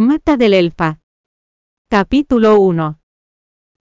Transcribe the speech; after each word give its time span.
Mata 0.00 0.36
del 0.36 0.54
Elfa. 0.54 1.00
Capítulo 1.90 2.60
1. 2.60 3.00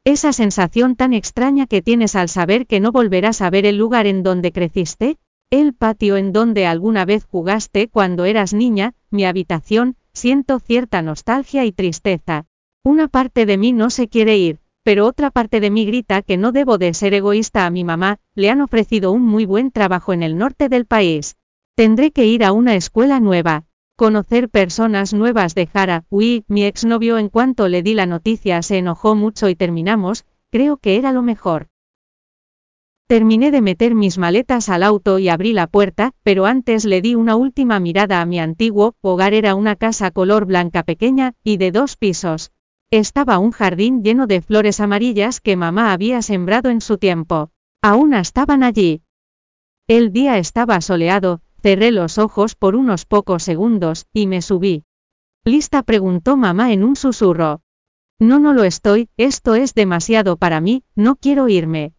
Esa 0.04 0.34
sensación 0.34 0.96
tan 0.96 1.14
extraña 1.14 1.68
que 1.68 1.84
tienes 1.84 2.16
al 2.16 2.28
saber 2.28 2.66
que 2.66 2.80
no 2.80 2.92
volverás 2.92 3.40
a 3.44 3.52
ver 3.52 3.68
el 3.68 3.78
lugar 3.78 4.08
en 4.08 4.24
donde 4.24 4.52
creciste, 4.52 5.20
el 5.52 5.76
patio 5.76 6.18
en 6.18 6.34
donde 6.34 6.66
alguna 6.66 7.06
vez 7.06 7.24
jugaste 7.24 7.88
cuando 7.88 8.26
eras 8.26 8.56
niña, 8.56 8.96
mi 9.12 9.26
habitación, 9.26 9.96
siento 10.12 10.58
cierta 10.58 11.04
nostalgia 11.04 11.66
y 11.66 11.72
tristeza. 11.72 12.48
Una 12.84 13.08
parte 13.10 13.46
de 13.46 13.60
mí 13.60 13.72
no 13.72 13.92
se 13.92 14.08
quiere 14.08 14.40
ir, 14.40 14.58
pero 14.82 15.06
otra 15.06 15.30
parte 15.30 15.60
de 15.60 15.70
mí 15.70 15.86
grita 15.86 16.24
que 16.24 16.38
no 16.38 16.52
debo 16.52 16.80
de 16.80 16.96
ser 16.96 17.14
egoísta 17.14 17.68
a 17.68 17.70
mi 17.70 17.84
mamá, 17.84 18.18
le 18.34 18.50
han 18.50 18.62
ofrecido 18.62 19.12
un 19.12 19.22
muy 19.22 19.46
buen 19.46 19.70
trabajo 19.70 20.14
en 20.14 20.24
el 20.24 20.36
norte 20.36 20.68
del 20.68 20.88
país. 20.88 21.36
Tendré 21.76 22.10
que 22.10 22.26
ir 22.26 22.44
a 22.44 22.54
una 22.54 22.74
escuela 22.74 23.20
nueva, 23.20 23.67
conocer 23.98 24.48
personas 24.48 25.12
nuevas 25.12 25.56
de 25.56 25.66
Jara. 25.66 26.06
Uy, 26.10 26.46
mi 26.48 26.64
exnovio 26.66 27.18
en 27.18 27.30
cuanto 27.30 27.68
le 27.68 27.82
di 27.82 27.96
la 27.96 28.06
noticia 28.06 28.62
se 28.62 28.78
enojó 28.78 29.16
mucho 29.16 29.50
y 29.50 29.56
terminamos, 29.56 30.24
creo 30.52 30.78
que 30.78 30.98
era 30.98 31.12
lo 31.12 31.24
mejor. 31.24 31.68
Terminé 33.08 33.50
de 33.50 33.62
meter 33.62 33.96
mis 33.96 34.20
maletas 34.20 34.70
al 34.70 34.84
auto 34.84 35.18
y 35.18 35.30
abrí 35.30 35.52
la 35.52 35.66
puerta, 35.66 36.12
pero 36.22 36.46
antes 36.46 36.86
le 36.86 37.02
di 37.02 37.16
una 37.16 37.36
última 37.36 37.80
mirada 37.80 38.22
a 38.22 38.26
mi 38.28 38.40
antiguo 38.40 38.96
hogar. 39.02 39.34
Era 39.34 39.56
una 39.56 39.76
casa 39.76 40.12
color 40.12 40.46
blanca 40.46 40.84
pequeña, 40.84 41.34
y 41.44 41.58
de 41.58 41.72
dos 41.72 41.98
pisos. 41.98 42.52
Estaba 42.92 43.40
un 43.40 43.52
jardín 43.52 44.04
lleno 44.04 44.28
de 44.28 44.42
flores 44.42 44.80
amarillas 44.80 45.42
que 45.42 45.56
mamá 45.56 45.92
había 45.92 46.22
sembrado 46.22 46.70
en 46.70 46.82
su 46.82 47.00
tiempo. 47.00 47.50
Aún 47.82 48.14
estaban 48.14 48.62
allí. 48.62 49.02
El 49.88 50.12
día 50.12 50.38
estaba 50.38 50.82
soleado, 50.82 51.42
cerré 51.68 51.92
los 51.92 52.18
ojos 52.18 52.56
por 52.56 52.78
unos 52.78 53.04
pocos 53.04 53.44
segundos, 53.44 54.06
y 54.14 54.26
me 54.26 54.42
subí. 54.42 54.86
¿Lista? 55.44 55.84
preguntó 55.84 56.38
mamá 56.38 56.72
en 56.72 56.82
un 56.82 56.96
susurro. 56.96 57.60
No, 58.22 58.40
no 58.40 58.54
lo 58.54 58.64
estoy, 58.64 59.10
esto 59.18 59.54
es 59.54 59.74
demasiado 59.74 60.38
para 60.38 60.62
mí, 60.62 60.86
no 60.96 61.18
quiero 61.18 61.50
irme. 61.50 61.92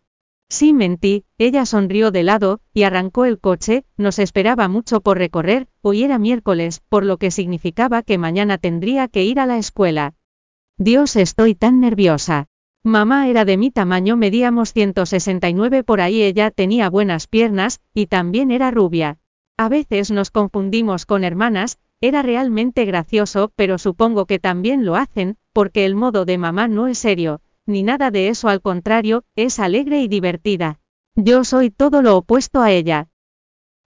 Sí, 0.49 0.73
mentí, 0.73 1.27
ella 1.37 1.67
sonrió 1.67 2.11
de 2.11 2.23
lado, 2.23 2.63
y 2.73 2.85
arrancó 2.85 3.27
el 3.27 3.41
coche, 3.41 3.85
nos 3.99 4.19
esperaba 4.19 4.69
mucho 4.69 5.03
por 5.03 5.19
recorrer, 5.19 5.69
hoy 5.83 6.03
era 6.03 6.19
miércoles, 6.19 6.81
por 6.89 7.05
lo 7.05 7.19
que 7.19 7.31
significaba 7.31 8.03
que 8.03 8.17
mañana 8.17 8.57
tendría 8.57 9.07
que 9.07 9.25
ir 9.25 9.39
a 9.39 9.45
la 9.45 9.59
escuela. 9.59 10.15
Dios, 10.79 11.15
estoy 11.15 11.55
tan 11.55 11.79
nerviosa. 11.79 12.47
Mamá 12.85 13.29
era 13.29 13.45
de 13.45 13.59
mi 13.59 13.71
tamaño, 13.71 14.17
medíamos 14.17 14.73
169 14.73 15.85
por 15.85 16.01
ahí, 16.01 16.23
ella 16.23 16.51
tenía 16.51 16.89
buenas 16.89 17.27
piernas, 17.27 17.83
y 17.93 18.07
también 18.07 18.51
era 18.51 18.71
rubia. 18.71 19.19
A 19.61 19.69
veces 19.69 20.13
nos 20.13 20.31
confundimos 20.31 21.05
con 21.05 21.25
hermanas, 21.25 21.79
era 22.01 22.23
realmente 22.23 22.85
gracioso, 22.85 23.51
pero 23.57 23.77
supongo 23.77 24.25
que 24.25 24.39
también 24.39 24.85
lo 24.85 24.95
hacen, 24.95 25.37
porque 25.53 25.85
el 25.85 25.97
modo 25.97 26.25
de 26.25 26.39
mamá 26.39 26.69
no 26.69 26.87
es 26.87 26.99
serio, 26.99 27.41
ni 27.67 27.83
nada 27.83 28.13
de 28.13 28.29
eso, 28.29 28.49
al 28.49 28.61
contrario, 28.63 29.25
es 29.35 29.59
alegre 29.59 30.01
y 30.01 30.07
divertida. 30.07 30.79
Yo 31.17 31.43
soy 31.43 31.71
todo 31.71 32.03
lo 32.03 32.17
opuesto 32.17 32.61
a 32.61 32.71
ella. 32.71 33.09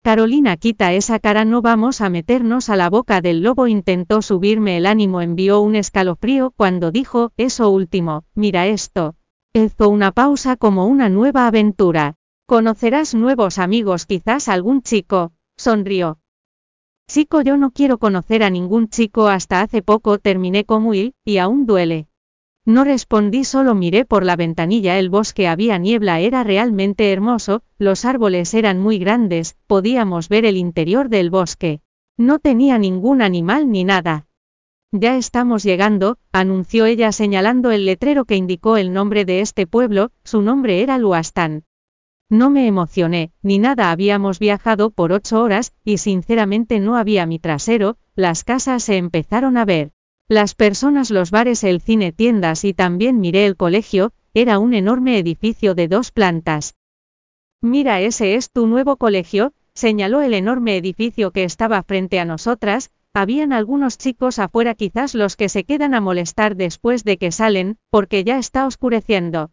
Carolina, 0.02 0.58
quita 0.58 0.92
esa 0.92 1.18
cara, 1.18 1.46
no 1.46 1.62
vamos 1.62 2.02
a 2.02 2.10
meternos 2.10 2.68
a 2.68 2.76
la 2.76 2.90
boca 2.90 3.22
del 3.22 3.42
lobo. 3.42 3.66
Intentó 3.66 4.20
subirme 4.20 4.76
el 4.76 4.84
ánimo, 4.84 5.22
envió 5.22 5.60
un 5.60 5.76
escalofrío 5.76 6.50
cuando 6.54 6.90
dijo, 6.90 7.32
eso 7.38 7.70
último, 7.70 8.24
mira 8.34 8.66
esto. 8.66 9.14
Hizo 9.54 9.88
una 9.88 10.12
pausa 10.12 10.56
como 10.56 10.86
una 10.86 11.08
nueva 11.08 11.46
aventura. 11.46 12.16
Conocerás 12.46 13.14
nuevos 13.14 13.58
amigos, 13.58 14.04
quizás 14.04 14.50
algún 14.50 14.82
chico, 14.82 15.32
sonrió. 15.56 16.18
Chico, 17.08 17.42
yo 17.42 17.56
no 17.56 17.70
quiero 17.70 17.98
conocer 17.98 18.42
a 18.42 18.50
ningún 18.50 18.88
chico, 18.88 19.28
hasta 19.28 19.60
hace 19.60 19.82
poco 19.82 20.18
terminé 20.18 20.64
con 20.64 20.86
Will, 20.86 21.14
y 21.24 21.38
aún 21.38 21.66
duele. 21.66 22.08
No 22.66 22.82
respondí, 22.84 23.44
solo 23.44 23.74
miré 23.74 24.06
por 24.06 24.24
la 24.24 24.36
ventanilla, 24.36 24.98
el 24.98 25.10
bosque 25.10 25.46
había 25.46 25.76
niebla, 25.76 26.20
era 26.20 26.44
realmente 26.44 27.12
hermoso, 27.12 27.62
los 27.78 28.06
árboles 28.06 28.54
eran 28.54 28.80
muy 28.80 28.98
grandes, 28.98 29.56
podíamos 29.66 30.30
ver 30.30 30.46
el 30.46 30.56
interior 30.56 31.10
del 31.10 31.28
bosque. 31.28 31.80
No 32.16 32.38
tenía 32.38 32.78
ningún 32.78 33.20
animal 33.20 33.70
ni 33.70 33.84
nada. 33.84 34.26
Ya 34.92 35.16
estamos 35.16 35.62
llegando, 35.62 36.16
anunció 36.32 36.86
ella 36.86 37.12
señalando 37.12 37.70
el 37.70 37.84
letrero 37.84 38.24
que 38.24 38.36
indicó 38.36 38.78
el 38.78 38.94
nombre 38.94 39.26
de 39.26 39.40
este 39.40 39.66
pueblo, 39.66 40.10
su 40.22 40.40
nombre 40.40 40.80
era 40.80 40.96
Luastán. 40.96 41.64
No 42.30 42.50
me 42.50 42.66
emocioné, 42.66 43.32
ni 43.42 43.58
nada 43.58 43.90
habíamos 43.90 44.38
viajado 44.38 44.90
por 44.90 45.12
ocho 45.12 45.42
horas, 45.42 45.72
y 45.84 45.98
sinceramente 45.98 46.80
no 46.80 46.96
había 46.96 47.26
mi 47.26 47.38
trasero, 47.38 47.96
las 48.16 48.44
casas 48.44 48.82
se 48.82 48.96
empezaron 48.96 49.56
a 49.56 49.64
ver. 49.64 49.92
Las 50.28 50.54
personas, 50.54 51.10
los 51.10 51.30
bares, 51.30 51.64
el 51.64 51.80
cine, 51.80 52.12
tiendas 52.12 52.64
y 52.64 52.72
también 52.72 53.20
miré 53.20 53.44
el 53.44 53.56
colegio, 53.56 54.12
era 54.32 54.58
un 54.58 54.72
enorme 54.72 55.18
edificio 55.18 55.74
de 55.74 55.86
dos 55.86 56.10
plantas. 56.10 56.74
Mira, 57.60 58.00
ese 58.00 58.34
es 58.34 58.50
tu 58.50 58.66
nuevo 58.66 58.96
colegio, 58.96 59.52
señaló 59.74 60.22
el 60.22 60.34
enorme 60.34 60.76
edificio 60.76 61.30
que 61.30 61.44
estaba 61.44 61.82
frente 61.82 62.20
a 62.20 62.24
nosotras, 62.24 62.90
habían 63.12 63.52
algunos 63.52 63.96
chicos 63.96 64.38
afuera 64.38 64.74
quizás 64.74 65.14
los 65.14 65.36
que 65.36 65.48
se 65.48 65.64
quedan 65.64 65.94
a 65.94 66.00
molestar 66.00 66.56
después 66.56 67.04
de 67.04 67.16
que 67.16 67.30
salen, 67.30 67.76
porque 67.90 68.24
ya 68.24 68.38
está 68.38 68.66
oscureciendo. 68.66 69.50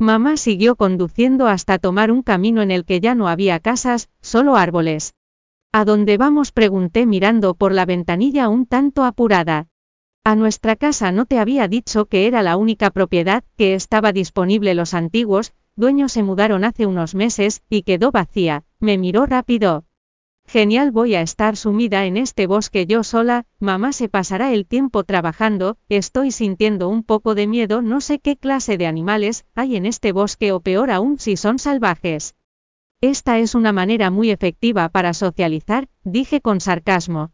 Mamá 0.00 0.36
siguió 0.36 0.76
conduciendo 0.76 1.48
hasta 1.48 1.78
tomar 1.78 2.12
un 2.12 2.22
camino 2.22 2.62
en 2.62 2.70
el 2.70 2.84
que 2.84 3.00
ya 3.00 3.16
no 3.16 3.26
había 3.26 3.58
casas, 3.58 4.08
solo 4.20 4.54
árboles. 4.54 5.14
¿A 5.72 5.84
dónde 5.84 6.16
vamos? 6.16 6.52
pregunté 6.52 7.04
mirando 7.04 7.54
por 7.54 7.72
la 7.72 7.84
ventanilla 7.84 8.48
un 8.48 8.64
tanto 8.66 9.02
apurada. 9.02 9.66
A 10.22 10.36
nuestra 10.36 10.76
casa 10.76 11.10
no 11.10 11.26
te 11.26 11.40
había 11.40 11.66
dicho 11.66 12.06
que 12.06 12.28
era 12.28 12.44
la 12.44 12.56
única 12.56 12.90
propiedad 12.90 13.42
que 13.56 13.74
estaba 13.74 14.12
disponible. 14.12 14.74
Los 14.74 14.94
antiguos 14.94 15.52
dueños 15.74 16.12
se 16.12 16.22
mudaron 16.22 16.62
hace 16.62 16.86
unos 16.86 17.16
meses 17.16 17.62
y 17.68 17.82
quedó 17.82 18.12
vacía. 18.12 18.62
Me 18.78 18.98
miró 18.98 19.26
rápido. 19.26 19.87
Genial, 20.50 20.92
voy 20.92 21.14
a 21.14 21.20
estar 21.20 21.58
sumida 21.58 22.06
en 22.06 22.16
este 22.16 22.46
bosque 22.46 22.86
yo 22.86 23.04
sola, 23.04 23.44
mamá 23.60 23.92
se 23.92 24.08
pasará 24.08 24.54
el 24.54 24.64
tiempo 24.64 25.04
trabajando, 25.04 25.76
estoy 25.90 26.30
sintiendo 26.30 26.88
un 26.88 27.02
poco 27.02 27.34
de 27.34 27.46
miedo, 27.46 27.82
no 27.82 28.00
sé 28.00 28.18
qué 28.18 28.38
clase 28.38 28.78
de 28.78 28.86
animales 28.86 29.44
hay 29.54 29.76
en 29.76 29.84
este 29.84 30.10
bosque 30.12 30.52
o 30.52 30.60
peor 30.60 30.90
aún 30.90 31.18
si 31.18 31.36
son 31.36 31.58
salvajes. 31.58 32.34
Esta 33.02 33.38
es 33.38 33.54
una 33.54 33.72
manera 33.72 34.10
muy 34.10 34.30
efectiva 34.30 34.88
para 34.88 35.12
socializar, 35.12 35.88
dije 36.02 36.40
con 36.40 36.62
sarcasmo. 36.62 37.30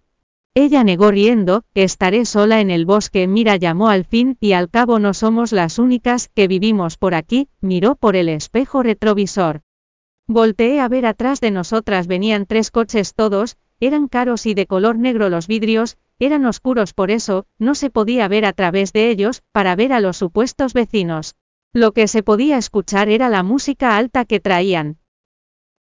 Ella 0.52 0.82
negó 0.82 1.12
riendo, 1.12 1.62
estaré 1.74 2.24
sola 2.24 2.60
en 2.60 2.72
el 2.72 2.84
bosque. 2.84 3.28
Mira 3.28 3.54
llamó 3.54 3.90
al 3.90 4.04
fin, 4.04 4.36
y 4.40 4.52
al 4.52 4.70
cabo 4.70 4.98
no 4.98 5.14
somos 5.14 5.52
las 5.52 5.78
únicas 5.78 6.30
que 6.34 6.48
vivimos 6.48 6.96
por 6.96 7.14
aquí, 7.14 7.48
miró 7.60 7.94
por 7.94 8.16
el 8.16 8.28
espejo 8.28 8.82
retrovisor. 8.82 9.62
Volteé 10.26 10.80
a 10.80 10.88
ver 10.88 11.04
atrás 11.04 11.40
de 11.40 11.50
nosotras 11.50 12.06
venían 12.06 12.46
tres 12.46 12.70
coches 12.70 13.14
todos, 13.14 13.58
eran 13.78 14.08
caros 14.08 14.46
y 14.46 14.54
de 14.54 14.66
color 14.66 14.96
negro 14.96 15.28
los 15.28 15.46
vidrios, 15.46 15.98
eran 16.18 16.46
oscuros 16.46 16.94
por 16.94 17.10
eso, 17.10 17.46
no 17.58 17.74
se 17.74 17.90
podía 17.90 18.26
ver 18.28 18.46
a 18.46 18.54
través 18.54 18.92
de 18.94 19.10
ellos, 19.10 19.42
para 19.52 19.76
ver 19.76 19.92
a 19.92 20.00
los 20.00 20.16
supuestos 20.16 20.72
vecinos. 20.72 21.34
Lo 21.74 21.92
que 21.92 22.08
se 22.08 22.22
podía 22.22 22.56
escuchar 22.56 23.08
era 23.08 23.28
la 23.28 23.42
música 23.42 23.96
alta 23.96 24.24
que 24.24 24.40
traían. 24.40 24.98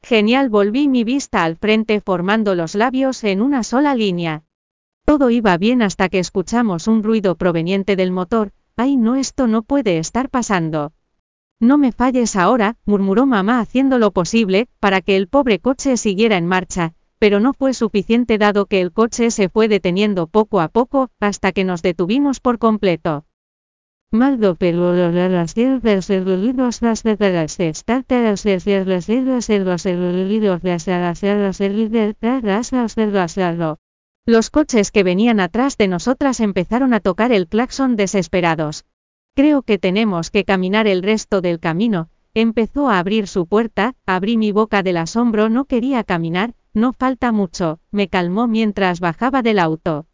Genial 0.01 0.49
volví 0.49 0.89
mi 0.89 1.05
vista 1.05 1.45
al 1.45 1.55
frente 1.55 2.01
formando 2.01 2.55
los 2.55 2.75
labios 2.75 3.23
en 3.23 3.41
una 3.41 3.63
sola 3.63 3.95
línea. 3.95 4.43
Todo 5.05 5.29
iba 5.29 5.57
bien 5.57 5.81
hasta 5.81 6.09
que 6.09 6.19
escuchamos 6.19 6.87
un 6.87 7.03
ruido 7.03 7.35
proveniente 7.35 7.95
del 7.95 8.11
motor, 8.11 8.51
ay 8.75 8.97
no 8.97 9.15
esto 9.15 9.47
no 9.47 9.61
puede 9.61 9.99
estar 9.99 10.29
pasando. 10.29 10.91
No 11.63 11.77
me 11.77 11.93
falles 11.93 12.35
ahora, 12.35 12.75
murmuró 12.83 13.25
mamá 13.25 13.61
haciendo 13.61 13.97
lo 13.97 14.11
posible, 14.11 14.67
para 14.81 14.99
que 14.99 15.15
el 15.15 15.29
pobre 15.29 15.59
coche 15.59 15.95
siguiera 15.95 16.35
en 16.35 16.45
marcha, 16.45 16.93
pero 17.19 17.39
no 17.39 17.53
fue 17.53 17.73
suficiente 17.73 18.37
dado 18.37 18.65
que 18.65 18.81
el 18.81 18.91
coche 18.91 19.31
se 19.31 19.47
fue 19.47 19.69
deteniendo 19.69 20.27
poco 20.27 20.59
a 20.59 20.67
poco, 20.67 21.09
hasta 21.21 21.53
que 21.53 21.63
nos 21.63 21.81
detuvimos 21.81 22.41
por 22.41 22.59
completo. 22.59 23.23
Las 24.11 24.37
los 34.25 34.49
coches 34.49 34.91
que 34.91 35.03
venían 35.03 35.39
atrás 35.39 35.77
de 35.77 35.87
nosotras 35.87 36.39
empezaron 36.41 36.93
a 36.93 36.99
tocar 36.99 37.31
el 37.31 37.47
claxon 37.47 37.95
desesperados. 37.95 38.83
Creo 39.35 39.63
que 39.63 39.79
tenemos 39.79 40.29
que 40.29 40.45
caminar 40.45 40.85
el 40.85 41.01
resto 41.01 41.41
del 41.41 41.59
camino. 41.59 42.09
Empezó 42.35 42.89
a 42.89 42.99
abrir 42.99 43.27
su 43.27 43.47
puerta, 43.47 43.95
abrí 44.05 44.37
mi 44.37 44.51
boca 44.51 44.83
del 44.83 44.97
asombro, 44.97 45.49
no 45.49 45.65
quería 45.65 46.03
caminar, 46.03 46.53
no 46.73 46.93
falta 46.93 47.31
mucho, 47.31 47.79
me 47.91 48.09
calmó 48.09 48.47
mientras 48.47 48.99
bajaba 48.99 49.41
del 49.41 49.57
auto. 49.57 50.05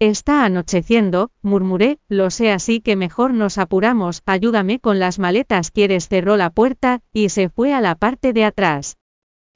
Está 0.00 0.44
anocheciendo, 0.44 1.30
murmuré, 1.42 1.98
lo 2.08 2.30
sé 2.30 2.50
así 2.50 2.80
que 2.80 2.96
mejor 2.96 3.32
nos 3.32 3.58
apuramos, 3.58 4.22
ayúdame 4.26 4.80
con 4.80 4.98
las 4.98 5.18
maletas, 5.18 5.70
quieres 5.70 6.08
cerró 6.08 6.36
la 6.36 6.50
puerta, 6.50 7.00
y 7.12 7.28
se 7.28 7.48
fue 7.48 7.74
a 7.74 7.80
la 7.80 7.94
parte 7.94 8.32
de 8.32 8.44
atrás. 8.44 8.96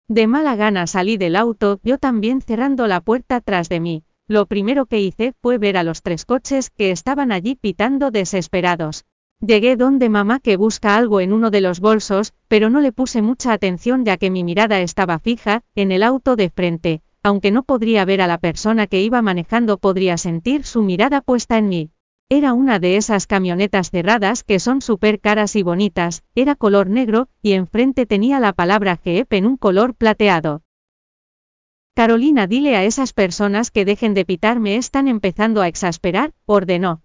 De 0.08 0.26
mala 0.26 0.56
gana 0.56 0.87
salí 0.87 1.16
del 1.16 1.37
auto, 1.37 1.81
yo 1.84 1.98
también 1.98 2.40
cerrando 2.40 2.87
la 2.87 3.00
puerta 3.00 3.40
tras 3.40 3.69
de 3.69 3.81
mí. 3.81 4.05
Lo 4.32 4.46
primero 4.46 4.87
que 4.87 5.00
hice 5.00 5.34
fue 5.40 5.58
ver 5.58 5.76
a 5.76 5.84
los 5.84 6.02
tres 6.02 6.25
coches 6.25 6.70
que 6.70 6.90
estaban 6.90 7.31
allí 7.31 7.55
pitando 7.55 8.11
desesperados. 8.11 9.05
Llegué 9.40 9.76
donde 9.76 10.08
mamá 10.08 10.40
que 10.40 10.56
busca 10.56 10.96
algo 10.96 11.20
en 11.20 11.32
uno 11.32 11.50
de 11.50 11.61
los 11.61 11.81
bolsos, 11.81 12.32
pero 12.49 12.70
no 12.70 12.81
le 12.81 12.93
puse 12.93 13.23
mucha 13.23 13.52
atención 13.52 14.05
ya 14.05 14.17
que 14.17 14.31
mi 14.31 14.44
mirada 14.44 14.81
estaba 14.81 15.19
fija, 15.19 15.62
en 15.75 15.93
el 15.93 16.02
auto 16.02 16.37
de 16.37 16.49
frente, 16.49 17.02
aunque 17.23 17.50
no 17.50 17.62
podría 17.62 18.05
ver 18.05 18.23
a 18.23 18.26
la 18.26 18.38
persona 18.38 18.87
que 18.87 19.02
iba 19.02 19.20
manejando 19.20 19.79
podría 19.79 20.17
sentir 20.17 20.64
su 20.64 20.82
mirada 20.82 21.20
puesta 21.20 21.58
en 21.58 21.69
mí. 21.69 21.90
Era 22.29 22.55
una 22.55 22.79
de 22.79 22.96
esas 22.96 23.26
camionetas 23.26 23.90
cerradas 23.90 24.43
que 24.44 24.58
son 24.58 24.81
súper 24.81 25.20
caras 25.20 25.55
y 25.56 25.62
bonitas, 25.62 26.23
era 26.34 26.55
color 26.55 26.88
negro, 26.88 27.29
y 27.43 27.52
enfrente 27.52 28.06
tenía 28.06 28.40
la 28.40 28.55
palabra 28.55 28.99
Jeep 29.05 29.31
en 29.34 29.44
un 29.44 29.56
color 29.56 29.94
plateado. 29.94 30.62
Carolina, 31.94 32.47
dile 32.47 32.75
a 32.77 32.85
esas 32.85 33.12
personas 33.12 33.71
que 33.71 33.85
dejen 33.85 34.15
de 34.15 34.25
pitarme, 34.25 34.77
están 34.77 35.09
empezando 35.09 35.61
a 35.61 35.69
exasperar, 35.69 36.33
ordenó. 36.47 37.03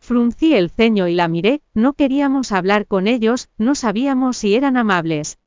Fruncí 0.00 0.54
el 0.54 0.70
ceño 0.70 1.06
y 1.06 1.14
la 1.14 1.28
miré, 1.28 1.60
no 1.74 1.92
queríamos 1.92 2.50
hablar 2.50 2.86
con 2.86 3.06
ellos, 3.08 3.50
no 3.58 3.74
sabíamos 3.74 4.38
si 4.38 4.54
eran 4.54 4.78
amables. 4.78 5.38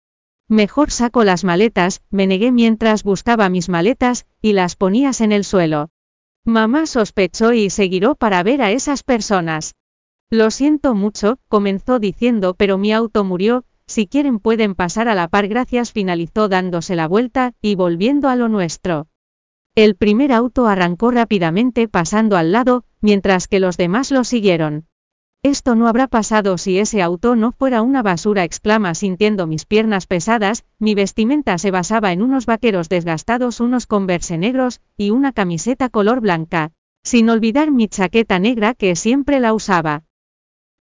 Mejor 0.48 0.92
saco 0.92 1.24
las 1.24 1.44
maletas, 1.44 2.04
me 2.12 2.28
negué 2.28 2.52
mientras 2.52 3.04
buscaba 3.04 3.50
mis 3.50 3.70
maletas, 3.70 4.28
y 4.40 4.54
las 4.54 4.76
ponías 4.76 5.20
en 5.20 5.32
el 5.32 5.44
suelo. 5.44 5.90
Mamá 6.46 6.86
sospechó 6.86 7.54
y 7.54 7.72
se 7.72 7.90
giró 7.90 8.14
para 8.14 8.44
ver 8.44 8.62
a 8.62 8.70
esas 8.70 9.02
personas. 9.02 9.74
Lo 10.30 10.52
siento 10.52 10.94
mucho, 10.94 11.40
comenzó 11.48 11.98
diciendo, 11.98 12.54
pero 12.54 12.78
mi 12.78 12.94
auto 12.94 13.24
murió, 13.24 13.66
si 13.88 14.08
quieren 14.08 14.40
pueden 14.40 14.76
pasar 14.76 15.08
a 15.08 15.16
la 15.16 15.28
par 15.28 15.48
gracias 15.48 15.92
finalizó 15.92 16.50
dándose 16.50 16.96
la 16.96 17.08
vuelta, 17.08 17.54
y 17.62 17.76
volviendo 17.76 18.30
a 18.30 18.36
lo 18.36 18.50
nuestro. 18.50 19.08
El 19.76 19.96
primer 19.96 20.32
auto 20.32 20.68
arrancó 20.68 21.12
rápidamente 21.12 21.88
pasando 21.88 22.38
al 22.38 22.52
lado, 22.52 22.84
mientras 23.02 23.48
que 23.48 23.60
los 23.60 23.78
demás 23.78 24.12
lo 24.12 24.24
siguieron. 24.24 24.86
Esto 25.44 25.76
no 25.76 25.88
habrá 25.88 26.08
pasado 26.08 26.58
si 26.58 26.80
ese 26.80 27.04
auto 27.04 27.36
no 27.36 27.52
fuera 27.52 27.84
una 27.84 28.02
basura, 28.02 28.44
exclama 28.44 28.96
sintiendo 28.96 29.46
mis 29.46 29.66
piernas 29.66 30.08
pesadas, 30.08 30.66
mi 30.80 30.96
vestimenta 30.96 31.58
se 31.60 31.70
basaba 31.70 32.12
en 32.12 32.24
unos 32.24 32.48
vaqueros 32.48 32.90
desgastados, 32.90 33.60
unos 33.60 33.86
converse 33.86 34.40
negros, 34.40 34.82
y 34.98 35.12
una 35.12 35.34
camiseta 35.34 35.90
color 35.90 36.20
blanca, 36.20 36.72
sin 37.04 37.30
olvidar 37.30 37.70
mi 37.70 37.88
chaqueta 37.88 38.40
negra 38.40 38.74
que 38.74 38.96
siempre 38.96 39.40
la 39.40 39.54
usaba. 39.54 40.04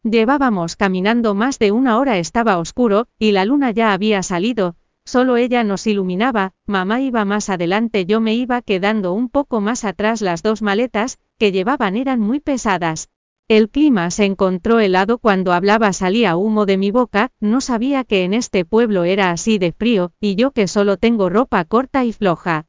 Llevábamos 0.04 0.76
caminando 0.76 1.36
más 1.36 1.60
de 1.60 1.72
una 1.72 1.98
hora, 1.98 2.18
estaba 2.18 2.58
oscuro, 2.58 3.08
y 3.20 3.32
la 3.32 3.46
luna 3.46 3.72
ya 3.72 3.94
había 3.94 4.24
salido, 4.24 4.76
Solo 5.06 5.36
ella 5.38 5.64
nos 5.64 5.88
iluminaba, 5.88 6.54
mamá 6.68 7.02
iba 7.02 7.26
más 7.26 7.50
adelante, 7.50 8.06
yo 8.06 8.22
me 8.22 8.36
iba 8.36 8.62
quedando 8.62 9.14
un 9.14 9.30
poco 9.30 9.60
más 9.60 9.84
atrás, 9.84 10.22
las 10.22 10.44
dos 10.44 10.62
maletas 10.62 11.18
que 11.40 11.52
llevaban 11.52 11.98
eran 11.98 12.20
muy 12.20 12.40
pesadas. 12.40 13.10
El 13.48 13.70
clima 13.70 14.12
se 14.12 14.26
encontró 14.26 14.80
helado 14.80 15.18
cuando 15.18 15.54
hablaba 15.54 15.92
salía 15.92 16.38
humo 16.38 16.66
de 16.66 16.78
mi 16.78 16.92
boca, 16.92 17.32
no 17.40 17.62
sabía 17.62 18.04
que 18.04 18.24
en 18.24 18.34
este 18.34 18.64
pueblo 18.64 19.04
era 19.04 19.32
así 19.32 19.58
de 19.58 19.72
frío, 19.72 20.14
y 20.22 20.36
yo 20.36 20.52
que 20.52 20.68
solo 20.68 20.98
tengo 20.98 21.30
ropa 21.30 21.66
corta 21.66 22.06
y 22.06 22.14
floja. 22.14 22.68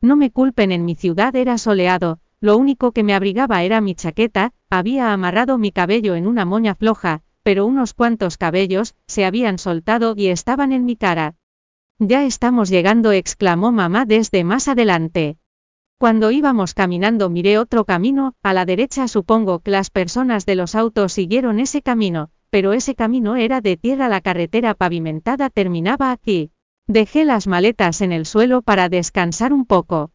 No 0.00 0.16
me 0.16 0.30
culpen, 0.30 0.72
en 0.72 0.84
mi 0.84 0.94
ciudad 0.94 1.36
era 1.36 1.58
soleado, 1.58 2.18
lo 2.42 2.56
único 2.58 2.90
que 2.90 3.04
me 3.04 3.14
abrigaba 3.14 3.62
era 3.62 3.80
mi 3.80 3.94
chaqueta, 3.94 4.52
había 4.68 5.12
amarrado 5.12 5.58
mi 5.58 5.70
cabello 5.70 6.16
en 6.16 6.26
una 6.26 6.44
moña 6.44 6.74
floja, 6.74 7.22
pero 7.44 7.64
unos 7.66 7.94
cuantos 7.94 8.36
cabellos 8.36 8.96
se 9.06 9.24
habían 9.24 9.58
soltado 9.58 10.14
y 10.16 10.26
estaban 10.26 10.72
en 10.72 10.84
mi 10.84 10.96
cara. 10.96 11.36
Ya 12.00 12.24
estamos 12.24 12.68
llegando, 12.68 13.12
exclamó 13.12 13.70
mamá 13.70 14.06
desde 14.06 14.42
más 14.42 14.66
adelante. 14.66 15.38
Cuando 15.98 16.32
íbamos 16.32 16.74
caminando 16.74 17.30
miré 17.30 17.58
otro 17.58 17.84
camino, 17.84 18.34
a 18.42 18.52
la 18.52 18.64
derecha 18.64 19.06
supongo 19.06 19.60
que 19.60 19.70
las 19.70 19.90
personas 19.90 20.44
de 20.44 20.56
los 20.56 20.74
autos 20.74 21.12
siguieron 21.12 21.60
ese 21.60 21.80
camino, 21.80 22.30
pero 22.50 22.72
ese 22.72 22.96
camino 22.96 23.36
era 23.36 23.60
de 23.60 23.76
tierra, 23.76 24.08
la 24.08 24.20
carretera 24.20 24.74
pavimentada 24.74 25.48
terminaba 25.48 26.10
aquí. 26.10 26.50
Dejé 26.88 27.24
las 27.24 27.46
maletas 27.46 28.00
en 28.00 28.10
el 28.10 28.26
suelo 28.26 28.62
para 28.62 28.88
descansar 28.88 29.52
un 29.52 29.64
poco. 29.64 30.10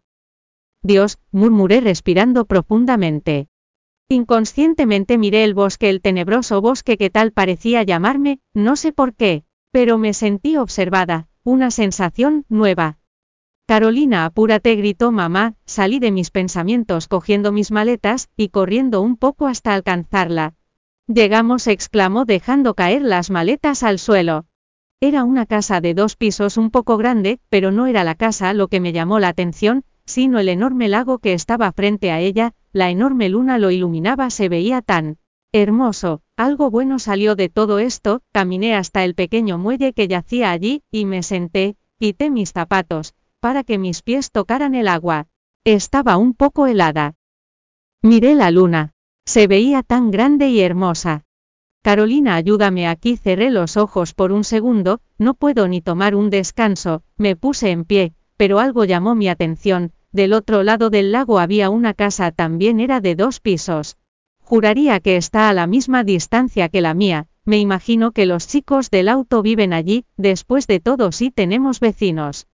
Dios, 0.83 1.19
murmuré 1.31 1.81
respirando 1.81 2.45
profundamente. 2.45 3.47
Inconscientemente 4.09 5.17
miré 5.17 5.43
el 5.43 5.53
bosque, 5.53 5.89
el 5.89 6.01
tenebroso 6.01 6.61
bosque 6.61 6.97
que 6.97 7.09
tal 7.09 7.31
parecía 7.31 7.83
llamarme, 7.83 8.39
no 8.53 8.75
sé 8.75 8.93
por 8.93 9.13
qué, 9.13 9.43
pero 9.71 9.97
me 9.97 10.13
sentí 10.13 10.55
observada, 10.55 11.27
una 11.43 11.71
sensación 11.71 12.45
nueva. 12.47 12.99
Carolina, 13.67 14.23
apúrate, 14.23 14.75
gritó 14.77 15.11
mamá, 15.11 15.55
salí 15.65 15.99
de 15.99 16.11
mis 16.11 16.31
pensamientos 16.31 17.09
cogiendo 17.09 17.51
mis 17.51 17.69
maletas, 17.69 18.29
y 18.37 18.47
corriendo 18.47 19.01
un 19.01 19.17
poco 19.17 19.45
hasta 19.45 19.73
alcanzarla. 19.73 20.55
Llegamos, 21.07 21.67
exclamó 21.67 22.23
dejando 22.23 22.75
caer 22.75 23.01
las 23.01 23.29
maletas 23.29 23.83
al 23.83 23.99
suelo. 23.99 24.45
Era 25.01 25.25
una 25.25 25.45
casa 25.45 25.81
de 25.81 25.93
dos 25.93 26.15
pisos 26.15 26.55
un 26.55 26.71
poco 26.71 26.95
grande, 26.95 27.41
pero 27.49 27.71
no 27.71 27.87
era 27.87 28.05
la 28.05 28.15
casa 28.15 28.53
lo 28.53 28.69
que 28.69 28.79
me 28.79 28.93
llamó 28.93 29.19
la 29.19 29.27
atención, 29.27 29.83
sino 30.07 30.39
el 30.39 30.49
enorme 30.49 30.87
lago 30.87 31.19
que 31.19 31.33
estaba 31.33 31.71
frente 31.71 32.09
a 32.11 32.19
ella, 32.19 32.55
la 32.73 32.89
enorme 32.89 33.29
luna 33.29 33.59
lo 33.59 33.69
iluminaba, 33.69 34.31
se 34.31 34.49
veía 34.49 34.81
tan 34.81 35.17
hermoso, 35.51 36.21
algo 36.35 36.71
bueno 36.71 36.97
salió 36.97 37.35
de 37.35 37.49
todo 37.49 37.77
esto, 37.77 38.21
caminé 38.31 38.75
hasta 38.75 39.03
el 39.03 39.13
pequeño 39.15 39.57
muelle 39.57 39.93
que 39.93 40.07
yacía 40.07 40.51
allí, 40.51 40.81
y 40.91 41.05
me 41.05 41.23
senté, 41.23 41.75
quité 41.99 42.31
mis 42.31 42.53
zapatos, 42.53 43.15
para 43.39 43.63
que 43.63 43.77
mis 43.77 44.01
pies 44.01 44.31
tocaran 44.31 44.75
el 44.75 44.87
agua. 44.87 45.27
Estaba 45.63 46.17
un 46.17 46.33
poco 46.33 46.67
helada. 46.67 47.15
Miré 48.01 48.35
la 48.35 48.49
luna. 48.51 48.93
Se 49.25 49.47
veía 49.47 49.83
tan 49.83 50.09
grande 50.09 50.47
y 50.49 50.61
hermosa. 50.61 51.25
Carolina, 51.81 52.35
ayúdame 52.35 52.87
aquí, 52.87 53.17
cerré 53.17 53.51
los 53.51 53.75
ojos 53.75 54.13
por 54.13 54.31
un 54.31 54.43
segundo, 54.43 55.01
no 55.17 55.33
puedo 55.33 55.67
ni 55.67 55.81
tomar 55.81 56.15
un 56.15 56.29
descanso, 56.29 57.03
me 57.17 57.35
puse 57.35 57.71
en 57.71 57.83
pie, 57.83 58.13
pero 58.37 58.59
algo 58.59 58.85
llamó 58.85 59.15
mi 59.15 59.27
atención, 59.27 59.91
del 60.17 60.33
otro 60.33 60.63
lado 60.63 60.89
del 60.89 61.13
lago 61.13 61.39
había 61.39 61.69
una 61.69 61.93
casa 61.93 62.31
también 62.31 62.81
era 62.81 62.99
de 62.99 63.15
dos 63.15 63.39
pisos. 63.39 63.97
Juraría 64.41 64.99
que 64.99 65.15
está 65.15 65.47
a 65.47 65.53
la 65.53 65.67
misma 65.67 66.03
distancia 66.03 66.69
que 66.69 66.81
la 66.81 66.93
mía, 66.93 67.27
me 67.45 67.59
imagino 67.59 68.11
que 68.11 68.25
los 68.25 68.47
chicos 68.47 68.89
del 68.89 69.09
auto 69.09 69.43
viven 69.43 69.73
allí, 69.73 70.05
después 70.17 70.65
de 70.65 70.79
todo 70.79 71.11
sí 71.11 71.29
tenemos 71.29 71.79
vecinos. 71.79 72.47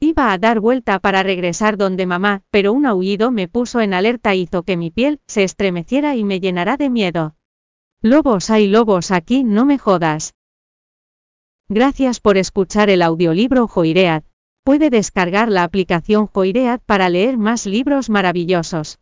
Iba 0.00 0.32
a 0.32 0.38
dar 0.38 0.58
vuelta 0.58 0.98
para 0.98 1.22
regresar 1.22 1.76
donde 1.76 2.04
mamá, 2.04 2.42
pero 2.50 2.72
un 2.72 2.84
aullido 2.84 3.30
me 3.30 3.46
puso 3.46 3.80
en 3.80 3.94
alerta 3.94 4.34
hizo 4.34 4.64
que 4.64 4.76
mi 4.76 4.90
piel 4.90 5.20
se 5.28 5.44
estremeciera 5.44 6.16
y 6.16 6.24
me 6.24 6.40
llenara 6.40 6.76
de 6.76 6.90
miedo. 6.90 7.36
Lobos 8.02 8.50
hay 8.50 8.66
lobos 8.66 9.12
aquí, 9.12 9.44
no 9.44 9.64
me 9.64 9.78
jodas. 9.78 10.34
Gracias 11.68 12.18
por 12.18 12.38
escuchar 12.38 12.90
el 12.90 13.02
audiolibro 13.02 13.68
Joiread. 13.68 14.24
Puede 14.64 14.90
descargar 14.90 15.48
la 15.48 15.64
aplicación 15.64 16.28
Joiread 16.28 16.78
para 16.86 17.08
leer 17.08 17.36
más 17.36 17.66
libros 17.66 18.08
maravillosos. 18.08 19.01